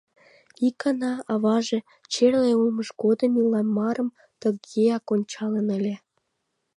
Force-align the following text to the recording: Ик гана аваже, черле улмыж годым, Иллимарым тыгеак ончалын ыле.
Ик 0.67 0.75
гана 0.83 1.11
аваже, 1.33 1.79
черле 2.11 2.51
улмыж 2.61 2.89
годым, 3.01 3.31
Иллимарым 3.41 4.09
тыгеак 4.39 5.05
ончалын 5.13 5.67
ыле. 5.77 5.95